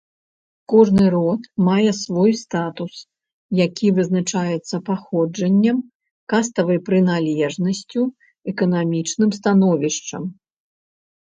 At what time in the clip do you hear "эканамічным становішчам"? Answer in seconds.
8.55-10.23